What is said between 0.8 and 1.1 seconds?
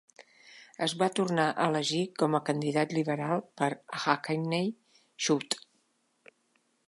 Es va